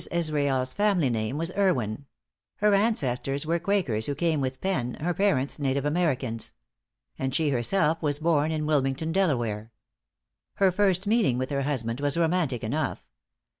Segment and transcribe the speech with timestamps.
[0.11, 2.07] Israel's family name was Erwin;
[2.55, 6.53] her ancestors were Quakers who came with Penn, her parents native Americans;
[7.19, 9.71] and she herself was born in Wilmington, Delaware.
[10.55, 13.05] Her first meeting with her husband was romantic enough.